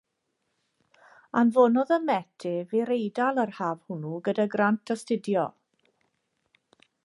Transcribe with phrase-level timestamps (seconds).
[1.41, 5.45] Anfonodd y Met ef i'r Eidal yr haf hwnnw gyda grant astudio.